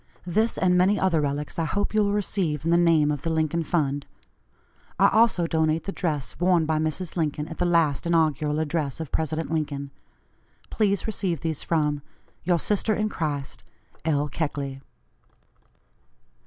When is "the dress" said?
5.83-6.39